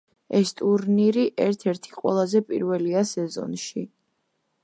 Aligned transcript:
ეს 0.37 0.51
ტურნირი 0.61 1.25
ერთ-ერთი 1.47 1.93
ყველაზე 1.99 2.43
პირველია 2.53 3.05
სეზონში. 3.13 3.87